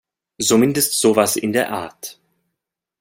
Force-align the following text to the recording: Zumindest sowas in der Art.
Zumindest 0.39 0.99
sowas 0.99 1.35
in 1.35 1.53
der 1.53 1.71
Art. 1.71 2.19